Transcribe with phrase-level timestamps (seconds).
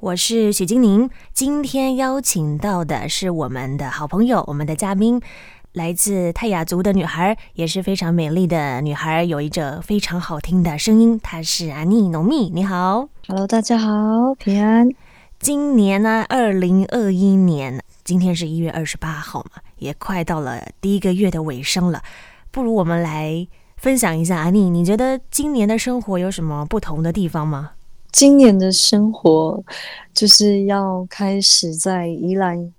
[0.00, 1.10] 我是许金宁。
[1.34, 5.20] 今天邀请到的是我们的好朋友，我们的嘉宾，
[5.74, 11.20] 来自泰雅族的女孩，也是非常美丽的女孩，有一着非常好听的声音。
[11.22, 14.88] 她是阿妮农蜜，你好，Hello，大家好，平安。
[15.38, 22.02] 今年呢，二零二一年，今天是一月二十八号嘛，也快到了第一个月的尾声了。
[22.50, 23.46] 不如我们来
[23.76, 27.72] 分享一下，阿妮，你觉得今年的生活有什么不同的地方吗？
[28.12, 29.62] 今年的生活
[30.12, 32.72] 就是要开始在宜兰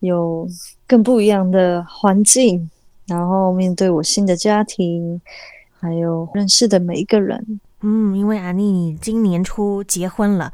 [0.00, 0.48] 有
[0.86, 2.70] 更不一样的环境，
[3.06, 5.20] 然后面对我新的家庭，
[5.80, 7.60] 还有认识的每一个人。
[7.80, 10.52] 嗯，因为阿妮你今年初结婚了。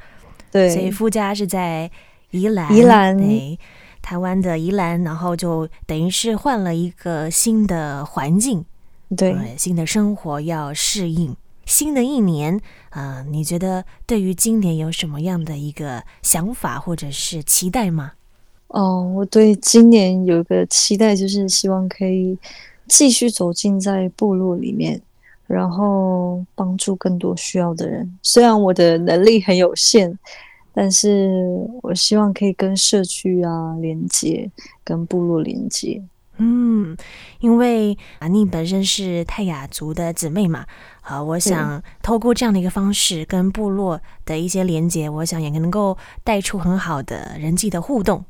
[0.51, 1.91] 对，所以夫家是在
[2.31, 3.59] 宜兰，宜兰，对，
[4.03, 8.65] 台湾的宜兰，然后就等于是换了一个新的环境，
[9.17, 11.35] 对，新的生活要适应。
[11.67, 12.57] 新的一年，
[12.91, 18.13] 啊、呃，你觉得对于今年有什么样的一个想法或者是期待吗？
[18.69, 22.39] 哦，我对今年有一个期待，就是希望可以
[22.89, 25.01] 继续走进在部落里面。
[25.49, 28.19] 然后帮助更多需要的人。
[28.23, 30.19] 虽然我的能力很有限，
[30.73, 31.29] 但是
[31.83, 34.51] 我希望可以跟社区啊连接，
[34.83, 36.03] 跟部落连接。
[36.39, 36.97] 嗯，
[37.41, 40.65] 因为阿妮本身是泰雅族的姊妹嘛，
[41.03, 48.25] 啊，我想透过这样的一个方式跟部落的一些连接，我想也能够带出很好的人际的互动。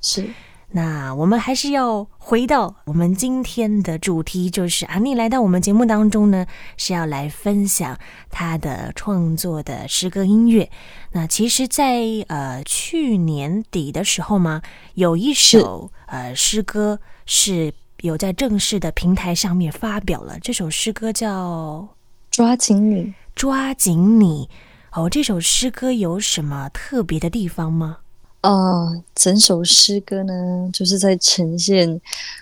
[0.00, 0.28] 是。
[0.74, 6.46] 那我们还是要回到我们今天的主题，就是阿妮来到我们节目当中呢，
[6.78, 7.98] 是要来分享
[8.30, 10.70] 她的创作的诗歌音乐。
[11.10, 14.62] 那其实在，在呃去年底的时候嘛，
[14.94, 20.38] 有一首呃诗歌是有在正式的平台上面发表了。
[20.40, 21.88] 这首诗歌叫
[22.30, 24.48] 《抓紧你》，抓紧你。
[24.92, 27.98] 哦，这首诗歌有什么特别的地方吗？
[28.42, 32.00] 呃，整首诗歌呢，就是在呈现，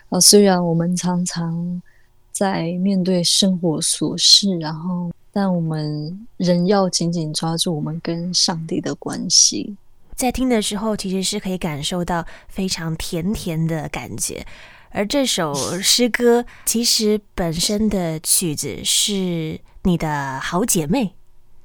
[0.09, 1.81] 呃，虽然我们常常
[2.33, 9.77] 在面对生活琐事，然后，但我们仍要紧紧抓住我们跟上帝的关系。
[10.21, 14.45] 在听的时候，其实是可以感受到非常甜甜的感觉。
[14.91, 21.13] 而这首诗歌其实本身的曲子是你的好姐妹，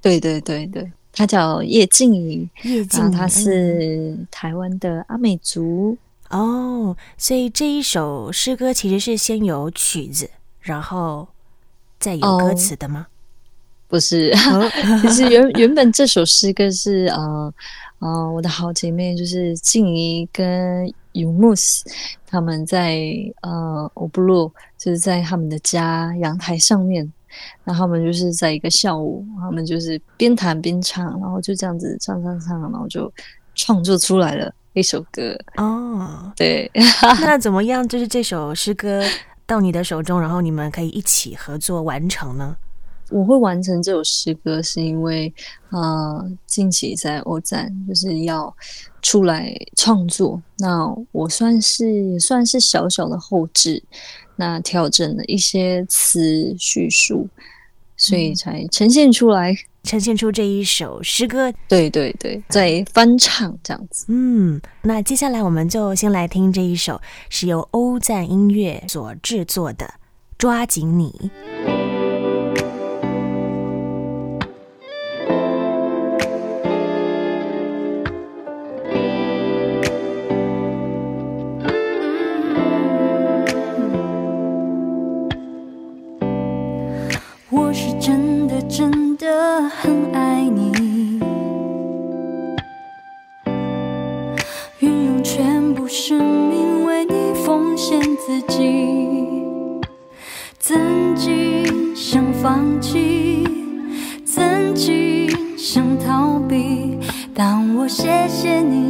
[0.01, 0.89] 对对对对。
[1.11, 5.97] 她叫叶静怡，叶静怡，他是台湾的阿美族
[6.29, 6.95] 哦。
[7.17, 10.29] 所以这一首诗歌其实是先有曲子，
[10.61, 11.27] 然后
[11.99, 13.07] 再有歌词的吗？
[13.09, 13.11] 哦、
[13.89, 14.33] 不是，
[15.03, 17.53] 其实原原本这首诗歌是呃
[17.99, 21.83] 呃，我的好姐妹就是静怡跟尤木斯，
[22.27, 22.99] 他们在
[23.41, 27.11] 呃欧布洛，就是在他们的家阳台上面。
[27.65, 33.11] 然后他们就是在一个下午，他们就是边弹边唱，然后就这样子唱唱唱，然后就
[33.55, 35.37] 创作出来了一首歌。
[35.57, 37.85] 哦，对，那怎么样？
[37.85, 39.03] 就是这首诗歌
[39.45, 42.55] 到你的手中，然后你们可以一起合作完成呢？
[43.09, 45.33] 我会完成这首诗歌，是因为
[45.69, 48.55] 呃，近期在欧战就是要
[49.01, 53.83] 出来创作，那我算是也算是小小的后置。
[54.37, 57.25] 那调整了一些词叙述，
[57.95, 61.53] 所以才呈现出来，嗯、呈现出这一首诗歌。
[61.69, 64.07] 对对对，在翻唱这样子。
[64.09, 66.99] 嗯，那接下来我们就先来听这一首
[67.29, 69.85] 是由欧赞音乐所制作的
[70.37, 71.31] 《抓紧你》。
[89.69, 91.19] 很爱你。
[94.79, 96.17] 运用全部生
[96.49, 99.25] 命为你奉献自己。
[100.59, 103.43] 曾经想放弃
[104.25, 106.97] 曾经想逃避
[107.35, 108.89] 但我谢谢你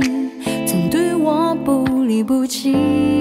[0.65, 3.14] 曾对我不离不弃。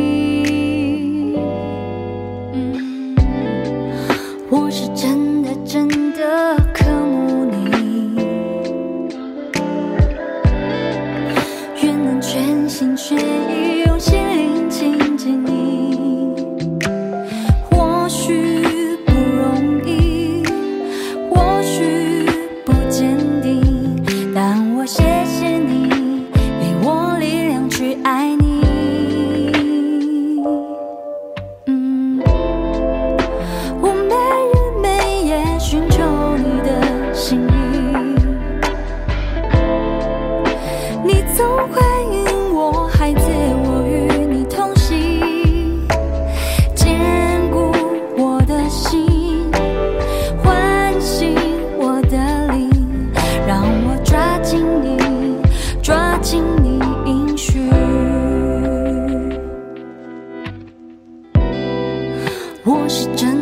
[62.76, 63.33] 我是真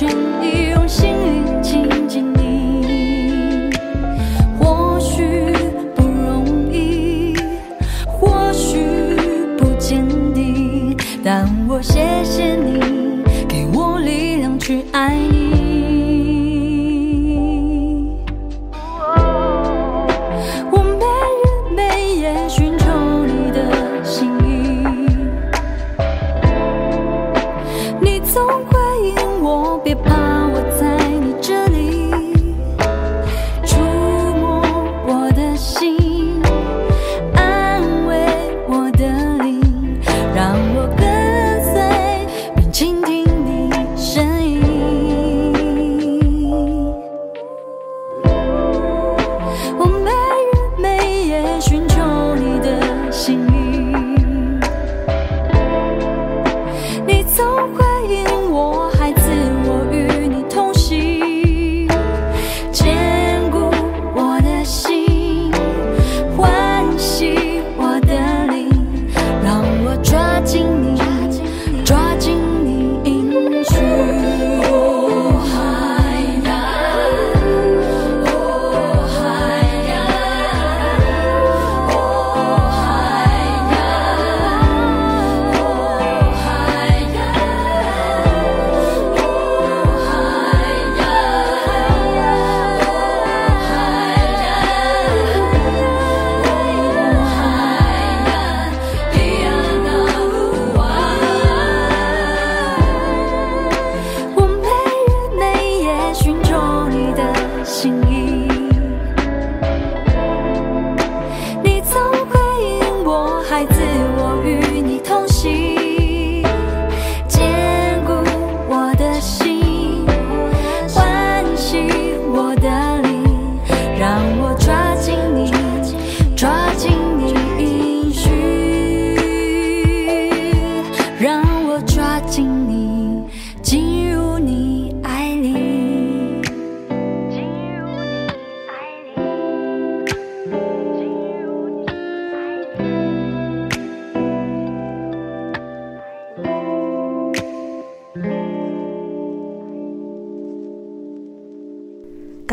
[0.00, 0.47] watching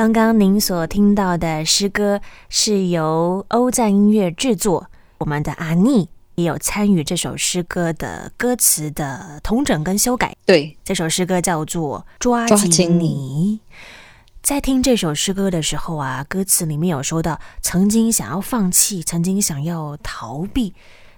[0.06, 10.36] 刚刚您所听到的诗歌是由欧赞音乐制作，我们的阿妮也有参与这首诗歌的歌词的同整跟修改。
[10.46, 13.60] 对，这首诗歌叫做《抓紧你》。
[14.44, 20.76] 在听这首诗歌的时候啊，歌词里面有说到曾经想要放弃，曾经想要逃避，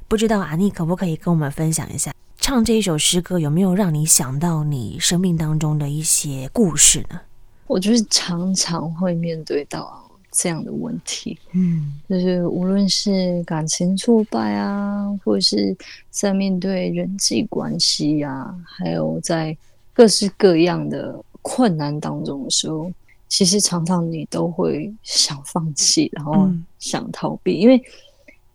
[0.08, 7.20] 不知道阿妮可不可以跟我们分享一下，唱这一首诗歌有没有让你想到你生命当中的一些故事呢？
[7.68, 15.76] 我就是常常会面对到这样的问题，嗯，就是无论是感情挫败啊，或者是
[16.10, 19.56] 在面对人际关系啊，还有在
[19.94, 22.92] 各式各样的困难当中的时候，
[23.28, 27.76] 其实常常你都会想放弃，然后想逃避，嗯、因为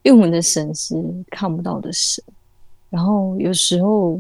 [0.03, 0.95] 因为我们的神是
[1.31, 2.25] 看不到的神，
[2.89, 4.19] 然后有时候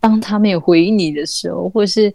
[0.00, 2.12] 当他没有回应你的时候，或者是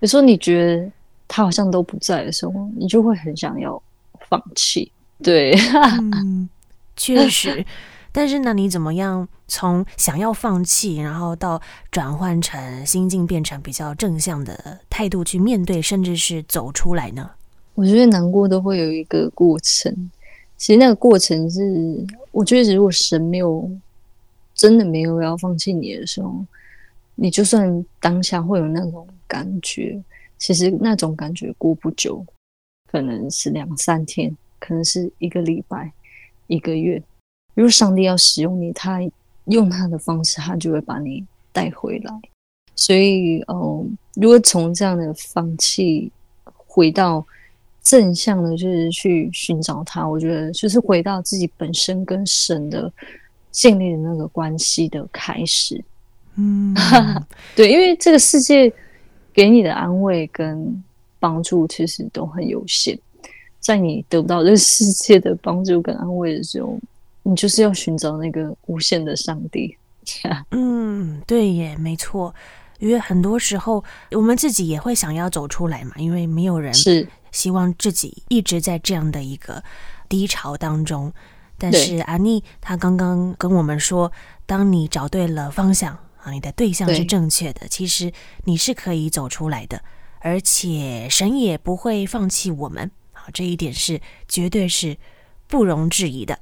[0.00, 0.92] 有时候你觉得。
[1.32, 3.80] 他好像都不在的时候，你就会很想要
[4.28, 4.90] 放弃。
[5.22, 5.54] 对，
[6.12, 6.48] 嗯，
[6.96, 7.64] 确实。
[8.10, 17.30] 但是呢，你怎么样从想要放弃，然后到转换成心境变成比较正向的态度去面对，甚至是走出来呢？
[17.76, 20.10] 我觉得难过都会有一个过程。
[20.56, 23.70] 其实那个过程是，我觉得如果神没有
[24.52, 26.44] 真的没有要放弃你的时候，
[27.14, 30.02] 你就算当下会有那种感觉。
[30.40, 32.26] 其实那种感觉过不久，
[32.90, 35.92] 可能是两三天，可能是一个礼拜、
[36.48, 37.00] 一个月。
[37.54, 39.00] 如果上帝要使用你，他
[39.44, 42.12] 用他的方式，他就会把你带回来。
[42.74, 46.10] 所以，哦，如果从这样的放弃
[46.42, 47.24] 回到
[47.82, 52.90] 正向的，就是去寻找他，我觉得就是回到自己本身跟神的
[53.50, 55.84] 建立的那个关系的开始。
[56.36, 56.74] 嗯，
[57.54, 58.72] 对，因为这个世界
[59.32, 60.82] 给你的安慰跟
[61.18, 62.98] 帮助其实都很有限，
[63.58, 66.78] 在你得不到这个世界的帮助跟安慰的时候，
[67.22, 69.76] 你就是要寻找那个无限的上帝。
[70.50, 72.34] 嗯，对耶，没错。
[72.78, 79.62] 因为很多时候我们自己也会想要走出来嘛，因为没有人是希望自己一直在这样的一个
[80.08, 81.12] 低潮当中。
[81.58, 84.10] 但是阿妮她刚刚跟我们说，
[84.46, 88.12] 当你找对了方向啊，你的对象是正确的，其实
[88.44, 89.82] 你是可以走出来的，
[90.20, 94.96] 而且神也不会放弃我们啊，这一点是绝对是
[95.46, 96.38] 不容置疑的。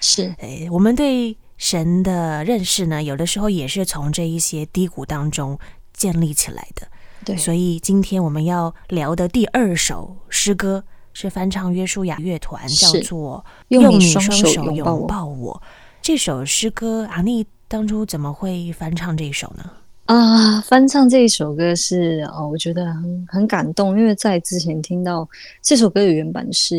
[0.00, 5.58] 是，诶，我们对神的认识呢，有的时候也是从这一些低谷当中
[5.92, 6.88] 建立起来的，
[7.24, 15.62] 对，所以今天我们要聊的第二首诗歌是翻唱约书亚乐团，叫做《用你双手拥抱我》。
[16.02, 19.64] 这首诗歌，阿妮当初怎么会翻唱这一首呢？
[20.04, 25.26] 啊，翻唱这一首歌是哦，我觉得很很感动，因为在之前听到
[25.62, 26.76] 这首歌的原版是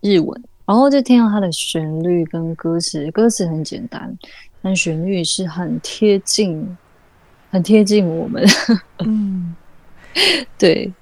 [0.00, 4.16] 日文，然后就听到它的旋律跟歌词，歌词很简单，
[4.62, 6.76] 但旋律是很贴近。
[7.50, 8.46] 很贴近我们，
[9.00, 9.52] 嗯，
[10.56, 10.92] 对，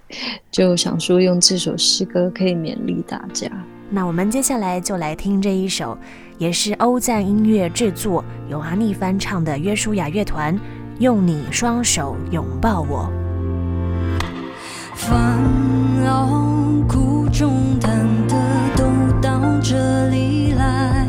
[0.51, 3.51] 就想说用这首诗歌可以勉励大家。
[3.91, 5.99] 那我们接下来就来听这一首，
[6.39, 10.55] 也是欧赞音乐制作，由阿丽翻唱的约书亚乐团
[11.01, 13.11] 《用你双手拥抱我》。
[14.95, 15.41] 烦
[16.05, 16.29] 恼
[16.89, 18.37] 苦重担的
[18.77, 18.85] 都
[19.21, 21.05] 到这里来，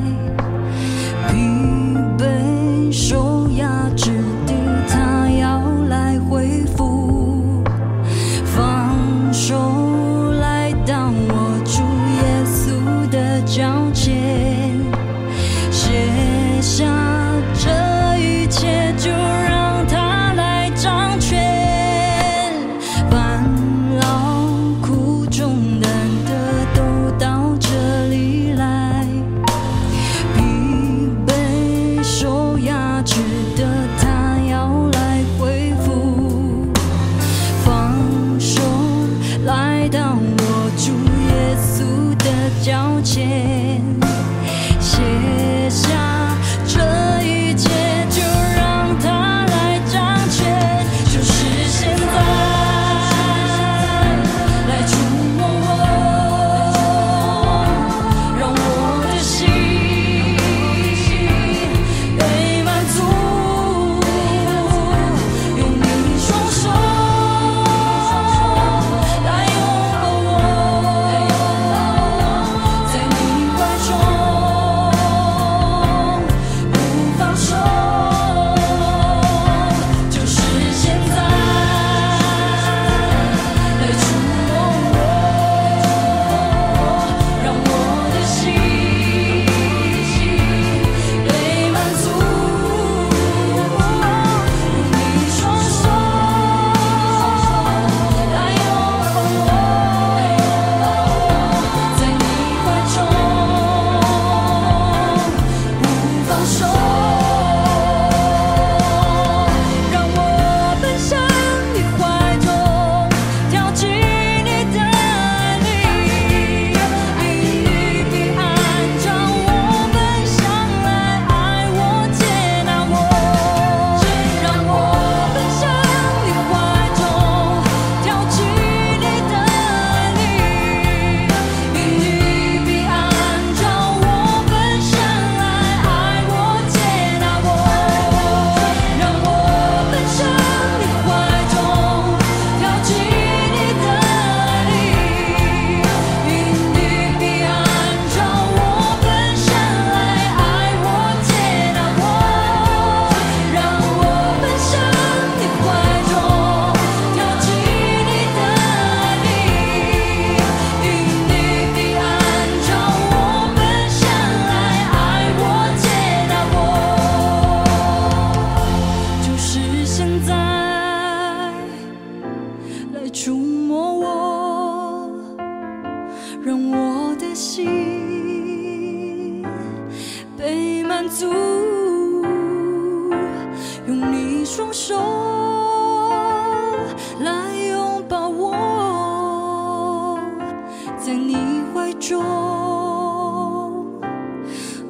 [192.10, 194.02] 中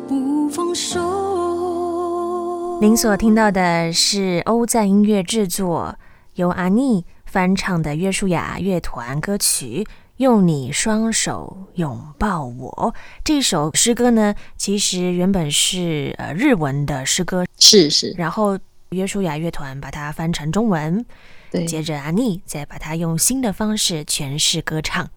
[0.07, 2.79] 不放手。
[2.79, 5.97] 您所听到的是欧赞音乐制作，
[6.35, 9.85] 由阿妮翻唱的约书亚乐团歌曲。
[10.15, 12.95] 用你双手拥抱我，
[13.25, 18.57] 这首诗歌呢，其实原本是呃日文的诗歌，是是，然后
[18.91, 21.05] 约书亚乐团把它翻成中文，
[21.51, 25.09] 对，接着阿妮再把它用新的方式诠释歌唱。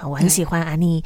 [0.00, 1.04] 啊，我很喜欢阿妮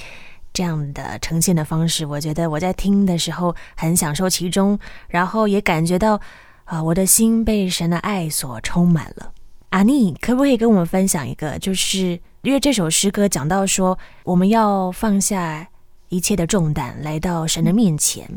[0.53, 6.21] 这样的呈现的方式，我觉得我在听的时候很享受其中，然后也感觉到
[6.65, 9.33] 啊，我的心被神的爱所充满了。
[9.71, 12.21] 阿妮，可不可以跟我们分享一个，就是？
[12.43, 15.67] 因为这首诗歌讲到说，我们要放下
[16.11, 18.29] 一切的重担，来到神的面前。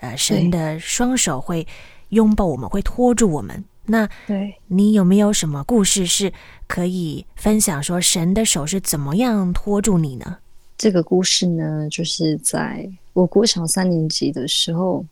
[0.00, 1.66] 呃，神的双手会
[2.10, 3.64] 拥抱我们，会托住我们。
[3.86, 6.32] 那，对，你有没有什么故事是
[6.66, 7.82] 可以分享？
[7.82, 10.38] 说神的手是怎么样托住你呢？
[10.76, 15.04] 这个故事呢，就是在我国小三年级的时候，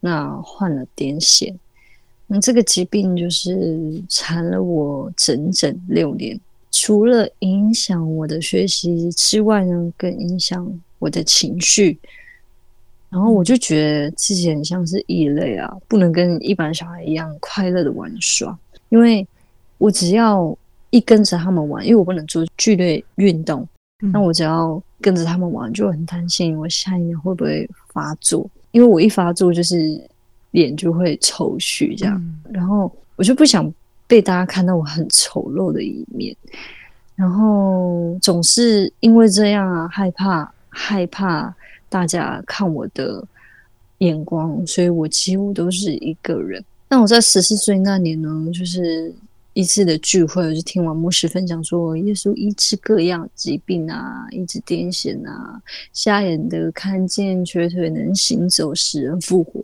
[0.00, 1.54] 那患了癫痫。
[2.26, 6.40] 那这个疾病就是缠了我整整六年。
[6.70, 11.98] 除了影响我的学习之外呢，更影响我的情绪。
[13.14, 18.58] 然后我就觉得自己很像是异类啊，不能跟一般小孩一样快乐的玩耍。
[18.88, 19.24] 因为
[19.78, 20.58] 我只要
[20.90, 23.64] 一跟着他们玩，因为我不能做剧烈运动，
[24.02, 28.50] 嗯、那我只要跟着他们玩，就很担心我下一秒会不会发作。
[28.72, 29.98] 因为我一发作就是
[30.50, 33.72] 脸就会抽搐这样，嗯、然后我就不想。
[34.06, 36.36] 被大家看到我很丑陋的一面，
[37.16, 41.52] 然后总是因为这样啊，害怕害怕
[41.94, 43.24] 大家看我的
[43.98, 46.60] 眼光，所以我几乎都是一个人。
[46.88, 49.14] 那我在十四岁那年呢，就是
[49.52, 59.60] 一次的聚会，我就听完牧师分享说，耶稣医治各样疾病啊，医治癫痫啊，瞎眼的看见，瘸腿能行走，使人复活。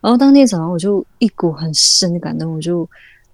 [0.00, 2.88] 然后当天早上，我就一股很深的感动，我就。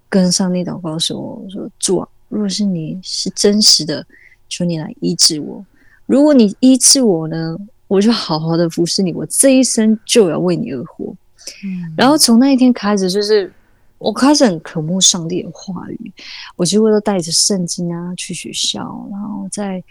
[0.09, 4.05] 跟上帝祷告说：“我说主啊，如果是你是真实的，
[4.47, 5.65] 求你来医治我。
[6.05, 7.57] 如果你医治我呢，
[7.93, 11.15] 我就好好的服侍你，我这一生就要为你而活。
[11.63, 13.53] 嗯，然后从那一天开始，就是
[13.99, 16.11] 我开始很渴慕上帝的话语，
[16.55, 19.83] 我几乎都带着圣经啊去学校，然后在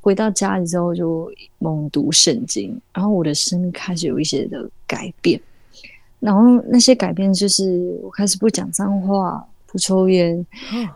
[0.00, 5.38] 回到家里之后就猛读圣经，然后我的生命开始有一些的改变。
[6.18, 10.44] 然后那些改变就是我开始不讲脏话。”不抽烟，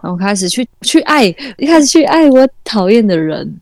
[0.02, 1.26] 然后开始去去爱，
[1.58, 3.60] 一开始去爱我讨厌的人，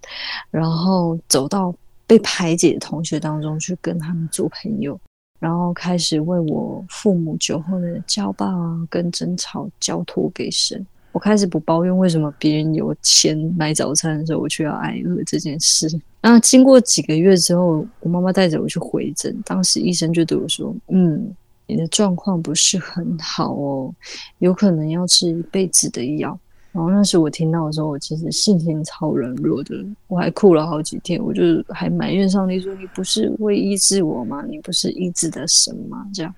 [0.51, 1.71] 然后走到
[2.13, 5.01] 被排挤的同学当中去跟他们做朋友，
[5.41, 10.87] 然后开始为我父母酒后的家暴啊跟争吵交托给神。
[11.13, 15.89] 我开始不抱怨为什么别人有钱买早餐的时候我却要挨饿这件事。
[16.21, 21.35] 那经过几个月之后，我妈妈带着我去回诊，当时医生就对我说：“嗯。”
[21.69, 23.95] 你的状况不是很好哦，
[24.41, 26.39] 有可能要吃一辈子的药。
[26.73, 29.77] 然后那时我听到的时候，我其实心情超软弱的，
[30.09, 31.23] 我还哭了好几天。
[31.23, 34.43] 我就还埋怨上帝说：“你不是会医治我吗？
[34.49, 36.35] 你不是医治的神吗？”这样。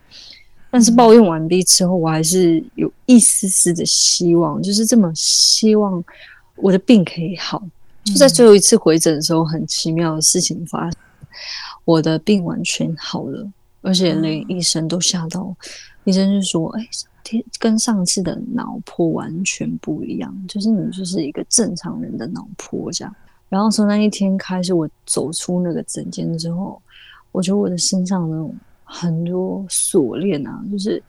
[0.70, 6.02] 但是抱怨完毕之后，我还是有一丝丝的希望，就是这么希望
[6.56, 7.62] 我的病可以好。
[8.02, 10.98] 就在最后一次回诊的时候，很奇妙的事情发生，
[11.84, 13.48] 我的病完全好了。
[13.82, 15.56] 而且连医生都吓到，嗯、
[16.04, 16.88] 医生就说：“哎，
[17.58, 23.14] 跟上次的脑波完全不一样，就是你就是一个正常人的脑波这样。”
[23.48, 26.80] 然后从那一天开始，我走出那个诊间之后，
[27.32, 31.02] 我觉得我的身上那种很多锁链啊，就是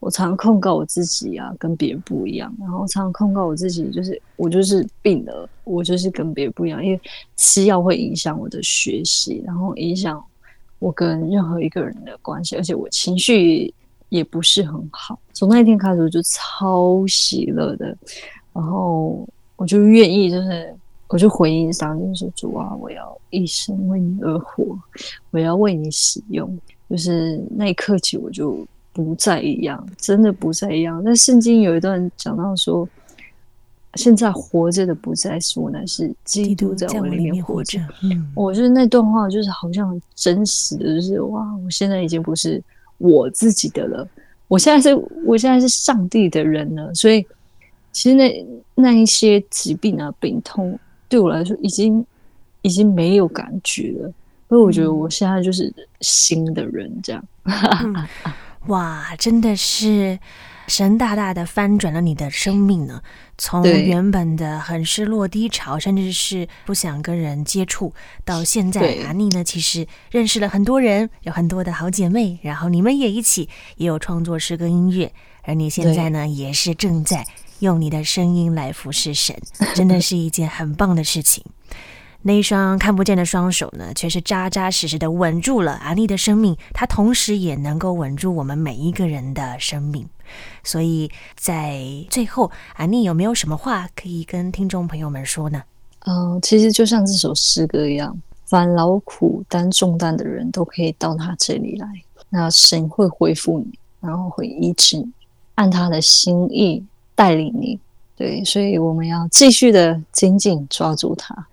[0.00, 2.54] 我常控告我自己啊，跟别人不一样。
[2.60, 7.00] 然后常常控告我自己，就是我就是病了，我就是跟别人不一样，因为
[7.36, 10.22] 吃药会影响我的学习，然后影响。
[10.80, 13.74] 我跟任何一个人的关系，而且我情绪
[14.08, 15.18] 也不是很好。
[15.32, 17.86] 从那一天开始，我就超喜乐的，
[18.52, 20.74] 然后我就愿意，就是
[21.08, 24.78] 我就回应上帝，就是说主啊，我要一生为你而活，
[25.30, 26.58] 我要为你使用。
[26.88, 31.02] 就是那一刻起，我就不再一样，真的不再一样。
[31.04, 32.88] 但圣经有一段讲到说。
[33.94, 37.80] 现在活着的不再是我，乃是基督在我里面活着。
[38.02, 42.62] 嗯，我觉得那段话就是好像很真实的，就是哇，我现在已经不是
[42.98, 44.06] 我自己的了，
[44.46, 46.94] 我现在是，我现在是上帝的人了。
[46.94, 47.26] 所以，
[47.90, 52.04] 其实那那一些疾病啊、病痛，对我来说已经
[52.62, 54.12] 已经没有感觉了，
[54.48, 57.24] 所以我觉得我现在就是新的人这样。
[58.66, 60.18] 哇，真的是
[60.68, 63.02] 神大大的翻转了你的生命呢！
[63.38, 75.10] 从原本的很失落低潮，甚至是不想跟人接触，到现在阿妮呢，其实认识了很多人，有很多的好姐妹，然后你们也一起也有创作诗歌音乐，
[75.42, 77.26] 而你现在呢，也是正在
[77.60, 79.34] 用你的声音来服侍神，
[79.74, 81.42] 真的是一件很棒的事情。
[82.22, 90.06] 那一双看不见的双手呢，却是扎扎实实的稳住了阿妮的生命，它同时也能够稳住我们每一个人的生命。
[90.62, 95.62] 所以在最后，阿妮有没有什么话可以跟听众朋友们说呢？
[96.00, 98.14] 嗯、其实就像这首诗歌一样，
[98.46, 101.86] 凡劳苦担重担的人都可以到他这里来，
[102.28, 105.10] 那神会恢复你，然后会医治你，
[105.54, 107.78] 按他的心意带领你。
[108.16, 111.46] 对，所以我们要继续的紧紧抓住他。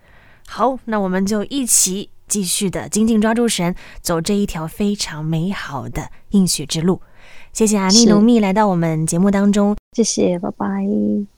[0.47, 7.01] 好，那我们就一起继续的紧紧抓住神，走这一条非常美好的应许之路。
[7.51, 11.34] 谢谢阿丽奴蜜来到我们节目当中，谢谢，拜拜。